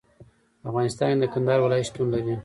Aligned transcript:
په 0.61 0.65
افغانستان 0.71 1.09
کې 1.15 1.19
د 1.21 1.25
کندهار 1.33 1.59
ولایت 1.61 1.85
شتون 1.89 2.07
لري. 2.13 2.35